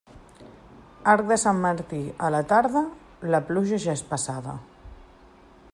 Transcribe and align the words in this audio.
Arc 1.11 1.27
de 1.31 1.37
Sant 1.41 1.59
Martí 1.65 1.99
a 2.27 2.31
la 2.37 2.41
tarda, 2.53 2.83
la 3.35 3.43
pluja 3.51 3.79
ja 3.87 3.99
és 3.99 4.05
passada. 4.15 4.57